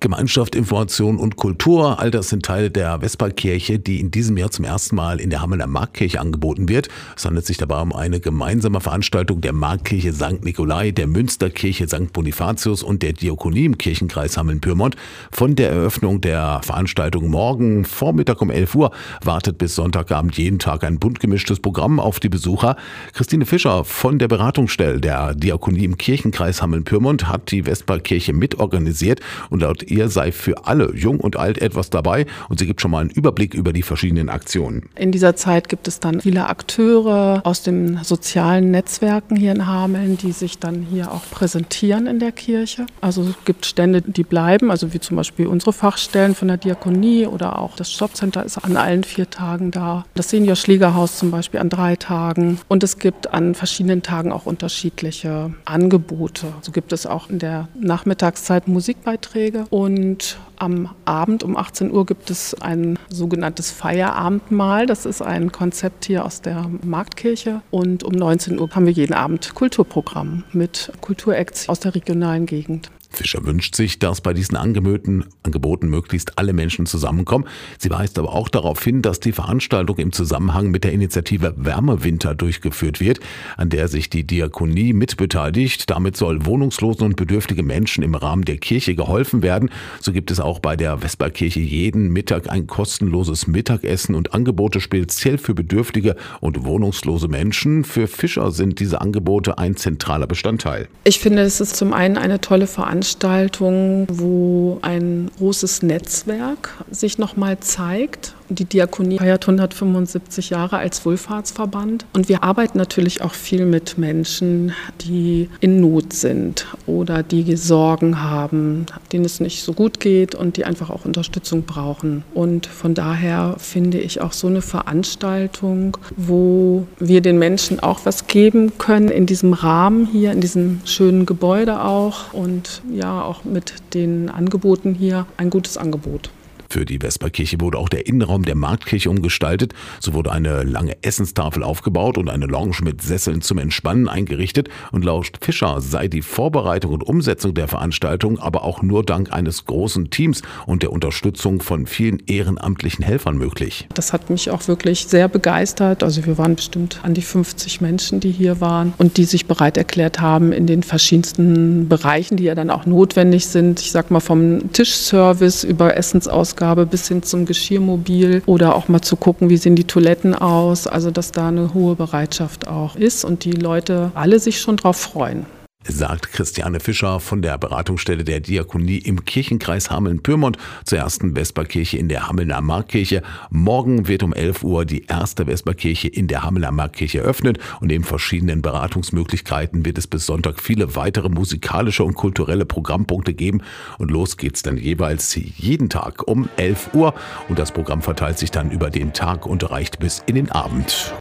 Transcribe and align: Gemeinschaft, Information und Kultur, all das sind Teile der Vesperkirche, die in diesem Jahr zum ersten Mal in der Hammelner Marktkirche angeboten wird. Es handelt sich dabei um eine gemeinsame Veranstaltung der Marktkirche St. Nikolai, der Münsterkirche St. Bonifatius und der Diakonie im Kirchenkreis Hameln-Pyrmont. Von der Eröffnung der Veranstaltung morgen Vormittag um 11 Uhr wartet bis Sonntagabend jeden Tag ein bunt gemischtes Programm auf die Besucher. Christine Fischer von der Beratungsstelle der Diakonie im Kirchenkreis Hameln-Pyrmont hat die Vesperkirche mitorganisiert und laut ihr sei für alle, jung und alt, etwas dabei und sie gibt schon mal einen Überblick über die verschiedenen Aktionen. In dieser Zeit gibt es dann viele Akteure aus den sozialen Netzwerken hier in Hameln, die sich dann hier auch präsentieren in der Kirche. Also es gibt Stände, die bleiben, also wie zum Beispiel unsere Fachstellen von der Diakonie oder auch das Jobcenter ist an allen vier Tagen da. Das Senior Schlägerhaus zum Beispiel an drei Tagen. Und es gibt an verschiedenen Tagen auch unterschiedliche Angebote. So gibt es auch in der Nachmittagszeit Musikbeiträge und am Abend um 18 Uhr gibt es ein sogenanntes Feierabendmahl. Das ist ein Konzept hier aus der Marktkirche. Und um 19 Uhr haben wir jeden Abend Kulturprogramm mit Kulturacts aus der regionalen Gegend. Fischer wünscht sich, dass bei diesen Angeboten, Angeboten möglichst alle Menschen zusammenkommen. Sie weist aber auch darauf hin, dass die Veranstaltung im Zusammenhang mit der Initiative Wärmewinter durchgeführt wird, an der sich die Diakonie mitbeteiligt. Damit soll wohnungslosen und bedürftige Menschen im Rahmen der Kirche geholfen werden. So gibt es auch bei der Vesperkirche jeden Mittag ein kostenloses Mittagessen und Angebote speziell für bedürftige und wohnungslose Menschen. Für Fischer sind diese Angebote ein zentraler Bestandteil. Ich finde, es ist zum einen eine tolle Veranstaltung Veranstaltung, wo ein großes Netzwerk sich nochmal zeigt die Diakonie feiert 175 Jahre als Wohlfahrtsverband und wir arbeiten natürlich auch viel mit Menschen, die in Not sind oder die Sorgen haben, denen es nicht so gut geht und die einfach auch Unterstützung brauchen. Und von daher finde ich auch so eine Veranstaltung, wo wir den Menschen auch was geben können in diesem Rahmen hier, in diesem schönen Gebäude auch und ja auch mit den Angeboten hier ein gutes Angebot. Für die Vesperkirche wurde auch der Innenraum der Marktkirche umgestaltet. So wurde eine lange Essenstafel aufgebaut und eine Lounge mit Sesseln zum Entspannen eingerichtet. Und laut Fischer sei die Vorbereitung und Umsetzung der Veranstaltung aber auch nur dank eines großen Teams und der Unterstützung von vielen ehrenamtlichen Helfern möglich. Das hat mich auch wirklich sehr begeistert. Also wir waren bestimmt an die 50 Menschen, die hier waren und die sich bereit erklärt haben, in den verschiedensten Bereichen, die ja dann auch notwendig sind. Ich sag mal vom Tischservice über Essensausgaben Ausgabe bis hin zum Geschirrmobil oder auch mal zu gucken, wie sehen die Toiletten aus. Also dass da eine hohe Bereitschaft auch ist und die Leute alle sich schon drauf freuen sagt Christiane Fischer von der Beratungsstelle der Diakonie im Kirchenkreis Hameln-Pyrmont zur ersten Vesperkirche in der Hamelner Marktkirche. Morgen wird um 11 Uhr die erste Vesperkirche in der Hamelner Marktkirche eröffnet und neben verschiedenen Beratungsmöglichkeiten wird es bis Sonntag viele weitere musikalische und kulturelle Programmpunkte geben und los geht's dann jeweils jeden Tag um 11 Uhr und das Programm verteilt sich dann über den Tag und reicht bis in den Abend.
Gemeinschaft, 0.00 0.54
Information 0.54 1.18
und 1.18 1.34
Kultur, 1.34 1.98
all 1.98 2.12
das 2.12 2.28
sind 2.28 2.44
Teile 2.44 2.70
der 2.70 3.00
Vesperkirche, 3.00 3.80
die 3.80 3.98
in 3.98 4.12
diesem 4.12 4.36
Jahr 4.36 4.52
zum 4.52 4.64
ersten 4.64 4.94
Mal 4.94 5.18
in 5.18 5.28
der 5.30 5.42
Hammelner 5.42 5.66
Marktkirche 5.66 6.20
angeboten 6.20 6.68
wird. 6.68 6.88
Es 7.16 7.24
handelt 7.24 7.46
sich 7.46 7.56
dabei 7.56 7.80
um 7.80 7.92
eine 7.92 8.20
gemeinsame 8.20 8.80
Veranstaltung 8.80 9.40
der 9.40 9.52
Marktkirche 9.52 10.12
St. 10.12 10.44
Nikolai, 10.44 10.92
der 10.92 11.08
Münsterkirche 11.08 11.88
St. 11.88 12.12
Bonifatius 12.12 12.84
und 12.84 13.02
der 13.02 13.12
Diakonie 13.12 13.64
im 13.64 13.76
Kirchenkreis 13.76 14.36
Hameln-Pyrmont. 14.36 14.94
Von 15.32 15.56
der 15.56 15.70
Eröffnung 15.70 16.20
der 16.20 16.60
Veranstaltung 16.62 17.28
morgen 17.28 17.84
Vormittag 17.84 18.40
um 18.40 18.50
11 18.50 18.76
Uhr 18.76 18.92
wartet 19.24 19.58
bis 19.58 19.74
Sonntagabend 19.74 20.38
jeden 20.38 20.60
Tag 20.60 20.84
ein 20.84 21.00
bunt 21.00 21.18
gemischtes 21.18 21.58
Programm 21.58 21.98
auf 21.98 22.20
die 22.20 22.28
Besucher. 22.28 22.76
Christine 23.14 23.46
Fischer 23.46 23.84
von 23.84 24.20
der 24.20 24.28
Beratungsstelle 24.28 25.00
der 25.00 25.34
Diakonie 25.34 25.84
im 25.84 25.98
Kirchenkreis 25.98 26.62
Hameln-Pyrmont 26.62 27.26
hat 27.26 27.50
die 27.50 27.64
Vesperkirche 27.64 28.32
mitorganisiert 28.32 29.20
und 29.50 29.62
laut 29.62 29.87
ihr 29.90 30.08
sei 30.08 30.32
für 30.32 30.66
alle, 30.66 30.94
jung 30.94 31.20
und 31.20 31.36
alt, 31.36 31.60
etwas 31.60 31.90
dabei 31.90 32.26
und 32.48 32.58
sie 32.58 32.66
gibt 32.66 32.80
schon 32.80 32.90
mal 32.90 33.00
einen 33.00 33.10
Überblick 33.10 33.54
über 33.54 33.72
die 33.72 33.82
verschiedenen 33.82 34.28
Aktionen. 34.28 34.88
In 34.94 35.12
dieser 35.12 35.36
Zeit 35.36 35.68
gibt 35.68 35.88
es 35.88 36.00
dann 36.00 36.20
viele 36.20 36.48
Akteure 36.48 37.40
aus 37.44 37.62
den 37.62 38.00
sozialen 38.02 38.70
Netzwerken 38.70 39.36
hier 39.36 39.52
in 39.52 39.66
Hameln, 39.66 40.16
die 40.18 40.32
sich 40.32 40.58
dann 40.58 40.82
hier 40.82 41.12
auch 41.12 41.22
präsentieren 41.30 42.06
in 42.06 42.18
der 42.18 42.32
Kirche. 42.32 42.86
Also 43.00 43.22
es 43.22 43.34
gibt 43.44 43.66
Stände, 43.66 44.02
die 44.02 44.24
bleiben, 44.24 44.70
also 44.70 44.92
wie 44.92 45.00
zum 45.00 45.16
Beispiel 45.16 45.46
unsere 45.46 45.72
Fachstellen 45.72 46.34
von 46.34 46.48
der 46.48 46.56
Diakonie 46.56 47.26
oder 47.26 47.58
auch 47.58 47.76
das 47.76 47.98
Jobcenter 47.98 48.44
ist 48.44 48.58
an 48.58 48.76
allen 48.76 49.04
vier 49.04 49.30
Tagen 49.30 49.70
da. 49.70 50.04
Das 50.14 50.30
Senior 50.30 50.56
Schlägerhaus 50.56 51.18
zum 51.18 51.30
Beispiel 51.30 51.60
an 51.60 51.68
drei 51.68 51.96
Tagen. 51.96 52.58
Und 52.68 52.82
es 52.82 52.98
gibt 52.98 53.32
an 53.32 53.54
verschiedenen 53.54 54.02
Tagen 54.02 54.32
auch 54.32 54.46
unterschiedliche 54.46 55.52
Angebote. 55.64 56.46
So 56.62 56.72
gibt 56.72 56.92
es 56.92 57.06
auch 57.06 57.30
in 57.30 57.38
der 57.38 57.68
Nachmittagszeit 57.80 58.68
Musikbeiträge 58.68 59.66
und 59.78 60.40
am 60.56 60.90
Abend 61.04 61.44
um 61.44 61.56
18 61.56 61.92
Uhr 61.92 62.04
gibt 62.04 62.30
es 62.30 62.52
ein 62.60 62.98
sogenanntes 63.10 63.70
Feierabendmahl. 63.70 64.86
Das 64.86 65.06
ist 65.06 65.22
ein 65.22 65.52
Konzept 65.52 66.06
hier 66.06 66.24
aus 66.24 66.42
der 66.42 66.68
Marktkirche. 66.82 67.62
Und 67.70 68.02
um 68.02 68.12
19 68.12 68.58
Uhr 68.58 68.68
haben 68.74 68.86
wir 68.86 68.92
jeden 68.92 69.14
Abend 69.14 69.54
Kulturprogramm 69.54 70.42
mit 70.52 70.90
Kulturacts 71.00 71.68
aus 71.68 71.78
der 71.78 71.94
regionalen 71.94 72.46
Gegend. 72.46 72.90
Fischer 73.10 73.44
wünscht 73.44 73.74
sich, 73.74 73.98
dass 73.98 74.20
bei 74.20 74.34
diesen 74.34 74.56
Angeboten, 74.56 75.24
Angeboten 75.42 75.88
möglichst 75.88 76.38
alle 76.38 76.52
Menschen 76.52 76.86
zusammenkommen. 76.86 77.46
Sie 77.78 77.90
weist 77.90 78.18
aber 78.18 78.34
auch 78.34 78.48
darauf 78.48 78.82
hin, 78.82 79.02
dass 79.02 79.18
die 79.18 79.32
Veranstaltung 79.32 79.96
im 79.96 80.12
Zusammenhang 80.12 80.70
mit 80.70 80.84
der 80.84 80.92
Initiative 80.92 81.54
Wärmewinter 81.56 82.34
durchgeführt 82.34 83.00
wird, 83.00 83.20
an 83.56 83.70
der 83.70 83.88
sich 83.88 84.10
die 84.10 84.24
Diakonie 84.24 84.92
mitbeteiligt. 84.92 85.88
Damit 85.90 86.16
soll 86.16 86.44
wohnungslosen 86.44 87.06
und 87.06 87.16
bedürftige 87.16 87.62
Menschen 87.62 88.04
im 88.04 88.14
Rahmen 88.14 88.44
der 88.44 88.58
Kirche 88.58 88.94
geholfen 88.94 89.42
werden. 89.42 89.70
So 90.00 90.12
gibt 90.12 90.30
es 90.30 90.38
auch 90.38 90.58
bei 90.58 90.76
der 90.76 90.98
Vesperkirche 90.98 91.60
jeden 91.60 92.12
Mittag 92.12 92.50
ein 92.50 92.66
kostenloses 92.66 93.46
Mittagessen 93.46 94.14
und 94.14 94.34
Angebote 94.34 94.80
speziell 94.80 95.38
für 95.38 95.54
bedürftige 95.54 96.14
und 96.40 96.64
wohnungslose 96.64 97.28
Menschen. 97.28 97.84
Für 97.84 98.06
Fischer 98.06 98.50
sind 98.50 98.80
diese 98.80 99.00
Angebote 99.00 99.58
ein 99.58 99.76
zentraler 99.76 100.26
Bestandteil. 100.26 100.88
Ich 101.04 101.20
finde, 101.20 101.42
es 101.42 101.60
ist 101.60 101.76
zum 101.76 101.92
einen 101.94 102.18
eine 102.18 102.40
tolle 102.40 102.66
Veranstaltung 102.66 102.97
Veranstaltung, 102.98 104.06
wo 104.10 104.78
ein 104.82 105.30
großes 105.38 105.82
Netzwerk 105.82 106.74
sich 106.90 107.16
nochmal 107.16 107.60
zeigt 107.60 108.34
die 108.48 108.64
Diakonie 108.64 109.18
feiert 109.18 109.44
175 109.44 110.50
Jahre 110.50 110.78
als 110.78 111.04
Wohlfahrtsverband 111.04 112.06
und 112.12 112.28
wir 112.28 112.42
arbeiten 112.42 112.78
natürlich 112.78 113.22
auch 113.22 113.34
viel 113.34 113.66
mit 113.66 113.98
Menschen, 113.98 114.72
die 115.02 115.48
in 115.60 115.80
Not 115.80 116.12
sind 116.12 116.66
oder 116.86 117.22
die 117.22 117.56
Sorgen 117.56 118.22
haben, 118.22 118.86
denen 119.12 119.24
es 119.24 119.40
nicht 119.40 119.62
so 119.62 119.72
gut 119.72 120.00
geht 120.00 120.34
und 120.34 120.56
die 120.56 120.64
einfach 120.64 120.90
auch 120.90 121.04
Unterstützung 121.04 121.64
brauchen. 121.64 122.24
Und 122.34 122.66
von 122.66 122.94
daher 122.94 123.56
finde 123.58 123.98
ich 123.98 124.20
auch 124.20 124.32
so 124.32 124.46
eine 124.46 124.62
Veranstaltung, 124.62 125.96
wo 126.16 126.86
wir 126.98 127.20
den 127.20 127.38
Menschen 127.38 127.80
auch 127.80 128.00
was 128.04 128.26
geben 128.26 128.78
können 128.78 129.08
in 129.08 129.26
diesem 129.26 129.52
Rahmen 129.52 130.06
hier, 130.06 130.32
in 130.32 130.40
diesem 130.40 130.80
schönen 130.84 131.26
Gebäude 131.26 131.82
auch 131.82 132.32
und 132.32 132.82
ja 132.92 133.22
auch 133.22 133.44
mit 133.44 133.74
den 133.94 134.30
Angeboten 134.30 134.94
hier 134.94 135.26
ein 135.36 135.50
gutes 135.50 135.76
Angebot. 135.76 136.30
Für 136.70 136.84
die 136.84 136.98
Vesperkirche 136.98 137.60
wurde 137.60 137.78
auch 137.78 137.88
der 137.88 138.06
Innenraum 138.06 138.44
der 138.44 138.54
Marktkirche 138.54 139.08
umgestaltet. 139.08 139.72
So 140.00 140.12
wurde 140.12 140.30
eine 140.32 140.64
lange 140.64 141.02
Essenstafel 141.02 141.62
aufgebaut 141.62 142.18
und 142.18 142.28
eine 142.28 142.44
Lounge 142.44 142.76
mit 142.82 143.00
Sesseln 143.00 143.40
zum 143.40 143.56
Entspannen 143.56 144.06
eingerichtet. 144.06 144.68
Und 144.92 145.02
laut 145.02 145.32
Fischer 145.40 145.80
sei 145.80 146.08
die 146.08 146.20
Vorbereitung 146.20 146.92
und 146.92 147.02
Umsetzung 147.02 147.54
der 147.54 147.68
Veranstaltung 147.68 148.38
aber 148.38 148.64
auch 148.64 148.82
nur 148.82 149.02
dank 149.02 149.32
eines 149.32 149.64
großen 149.64 150.10
Teams 150.10 150.42
und 150.66 150.82
der 150.82 150.92
Unterstützung 150.92 151.62
von 151.62 151.86
vielen 151.86 152.22
ehrenamtlichen 152.26 153.02
Helfern 153.02 153.38
möglich. 153.38 153.88
Das 153.94 154.12
hat 154.12 154.28
mich 154.28 154.50
auch 154.50 154.68
wirklich 154.68 155.06
sehr 155.06 155.28
begeistert. 155.28 156.02
Also 156.02 156.26
wir 156.26 156.36
waren 156.36 156.54
bestimmt 156.54 157.00
an 157.02 157.14
die 157.14 157.22
50 157.22 157.80
Menschen, 157.80 158.20
die 158.20 158.30
hier 158.30 158.60
waren 158.60 158.92
und 158.98 159.16
die 159.16 159.24
sich 159.24 159.46
bereit 159.46 159.78
erklärt 159.78 160.20
haben, 160.20 160.52
in 160.52 160.66
den 160.66 160.82
verschiedensten 160.82 161.88
Bereichen, 161.88 162.36
die 162.36 162.44
ja 162.44 162.54
dann 162.54 162.68
auch 162.68 162.84
notwendig 162.84 163.46
sind. 163.46 163.80
Ich 163.80 163.90
sag 163.90 164.10
mal 164.10 164.20
vom 164.20 164.70
Tischservice 164.72 165.64
über 165.64 165.96
Essensausgaben 165.96 166.57
Ausgabe 166.58 166.86
bis 166.86 167.06
hin 167.06 167.22
zum 167.22 167.46
Geschirrmobil 167.46 168.42
oder 168.46 168.74
auch 168.74 168.88
mal 168.88 169.00
zu 169.00 169.14
gucken, 169.14 169.48
wie 169.48 169.56
sehen 169.56 169.76
die 169.76 169.84
Toiletten 169.84 170.34
aus. 170.34 170.88
Also 170.88 171.12
dass 171.12 171.30
da 171.30 171.48
eine 171.48 171.72
hohe 171.72 171.94
Bereitschaft 171.94 172.66
auch 172.66 172.96
ist 172.96 173.24
und 173.24 173.44
die 173.44 173.52
Leute 173.52 174.10
alle 174.14 174.40
sich 174.40 174.60
schon 174.60 174.76
drauf 174.76 174.96
freuen 174.96 175.46
sagt 175.88 176.32
Christiane 176.32 176.80
Fischer 176.80 177.20
von 177.20 177.42
der 177.42 177.58
Beratungsstelle 177.58 178.24
der 178.24 178.40
Diakonie 178.40 178.98
im 178.98 179.24
Kirchenkreis 179.24 179.90
Hameln-Pyrmont 179.90 180.56
zur 180.84 180.98
ersten 180.98 181.34
Vesperkirche 181.34 181.98
in 181.98 182.08
der 182.08 182.28
Hamelner 182.28 182.60
Marktkirche. 182.60 183.22
Morgen 183.50 184.06
wird 184.08 184.22
um 184.22 184.32
11 184.32 184.62
Uhr 184.62 184.84
die 184.84 185.06
erste 185.06 185.46
Vesperkirche 185.46 186.08
in 186.08 186.28
der 186.28 186.42
Hamelner 186.42 186.70
Marktkirche 186.70 187.20
eröffnet 187.20 187.58
und 187.80 187.88
neben 187.88 188.04
verschiedenen 188.04 188.62
Beratungsmöglichkeiten 188.62 189.84
wird 189.84 189.98
es 189.98 190.06
bis 190.06 190.26
Sonntag 190.26 190.60
viele 190.60 190.94
weitere 190.94 191.28
musikalische 191.28 192.04
und 192.04 192.14
kulturelle 192.14 192.66
Programmpunkte 192.66 193.34
geben 193.34 193.62
und 193.98 194.10
los 194.10 194.36
geht's 194.36 194.62
dann 194.62 194.76
jeweils 194.76 195.34
jeden 195.34 195.88
Tag 195.88 196.28
um 196.28 196.48
11 196.56 196.94
Uhr 196.94 197.14
und 197.48 197.58
das 197.58 197.72
Programm 197.72 198.02
verteilt 198.02 198.38
sich 198.38 198.50
dann 198.50 198.70
über 198.70 198.90
den 198.90 199.12
Tag 199.12 199.46
und 199.46 199.70
reicht 199.70 199.98
bis 199.98 200.22
in 200.26 200.34
den 200.34 200.50
Abend. 200.50 201.14